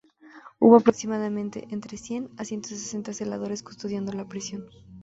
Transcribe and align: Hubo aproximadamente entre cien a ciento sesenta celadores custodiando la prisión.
Hubo 0.57 0.77
aproximadamente 0.77 1.67
entre 1.69 1.95
cien 1.95 2.31
a 2.37 2.43
ciento 2.43 2.69
sesenta 2.69 3.13
celadores 3.13 3.61
custodiando 3.61 4.11
la 4.13 4.27
prisión. 4.27 4.65